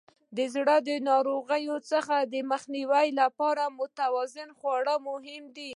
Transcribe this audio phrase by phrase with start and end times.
[0.37, 0.77] د زړه
[1.09, 5.69] ناروغیو څخه د مخنیوي لپاره متوازن خواړه مهم دي.